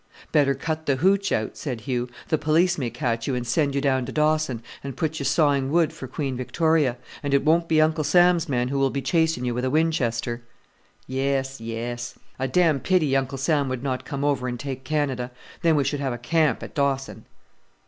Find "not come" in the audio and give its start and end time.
13.83-14.25